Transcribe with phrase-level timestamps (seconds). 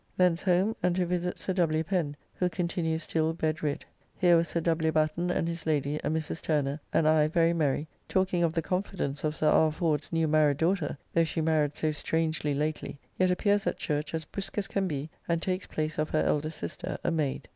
[0.17, 1.83] Thence home, and to visit Sir W.
[1.83, 3.85] Pen, who continues still bed rid.
[4.17, 4.91] Here was Sir W.
[4.91, 6.41] Batten and his Lady, and Mrs.
[6.41, 9.71] Turner, and I very merry, talking of the confidence of Sir R.
[9.71, 14.25] Ford's new married daughter, though she married so strangely lately, yet appears at church as
[14.25, 17.47] brisk as can be, and takes place of her elder sister, a maid.